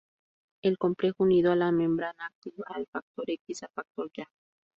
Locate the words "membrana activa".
1.71-2.65